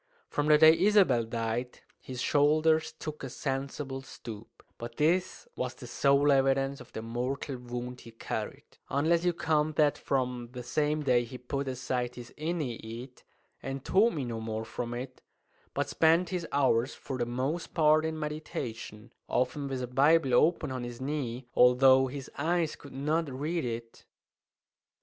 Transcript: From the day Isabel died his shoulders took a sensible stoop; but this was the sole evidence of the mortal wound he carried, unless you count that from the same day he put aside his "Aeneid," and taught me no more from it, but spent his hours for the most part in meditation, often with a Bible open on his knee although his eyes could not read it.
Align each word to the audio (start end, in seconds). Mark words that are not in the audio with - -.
From 0.29 0.47
the 0.47 0.57
day 0.57 0.75
Isabel 0.79 1.25
died 1.25 1.81
his 1.99 2.23
shoulders 2.23 2.91
took 2.93 3.23
a 3.23 3.29
sensible 3.29 4.01
stoop; 4.01 4.63
but 4.79 4.95
this 4.97 5.47
was 5.55 5.75
the 5.75 5.85
sole 5.85 6.31
evidence 6.31 6.81
of 6.81 6.91
the 6.91 7.03
mortal 7.03 7.55
wound 7.57 8.01
he 8.01 8.09
carried, 8.09 8.63
unless 8.89 9.23
you 9.23 9.31
count 9.31 9.75
that 9.75 9.99
from 9.99 10.49
the 10.53 10.63
same 10.63 11.03
day 11.03 11.23
he 11.23 11.37
put 11.37 11.67
aside 11.67 12.15
his 12.15 12.33
"Aeneid," 12.39 13.21
and 13.61 13.85
taught 13.85 14.13
me 14.13 14.25
no 14.25 14.41
more 14.41 14.65
from 14.65 14.95
it, 14.95 15.21
but 15.75 15.89
spent 15.89 16.29
his 16.29 16.47
hours 16.51 16.95
for 16.95 17.19
the 17.19 17.27
most 17.27 17.75
part 17.75 18.03
in 18.03 18.17
meditation, 18.17 19.13
often 19.27 19.67
with 19.67 19.83
a 19.83 19.87
Bible 19.87 20.33
open 20.33 20.71
on 20.71 20.83
his 20.83 20.99
knee 20.99 21.45
although 21.53 22.07
his 22.07 22.27
eyes 22.39 22.75
could 22.75 22.91
not 22.91 23.29
read 23.31 23.63
it. 23.63 24.05